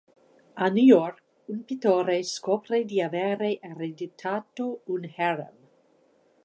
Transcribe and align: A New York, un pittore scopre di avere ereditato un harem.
A 0.57 0.67
New 0.71 0.81
York, 0.83 1.21
un 1.49 1.63
pittore 1.63 2.23
scopre 2.23 2.83
di 2.85 2.99
avere 3.03 3.59
ereditato 3.61 4.81
un 4.85 5.07
harem. 5.15 5.53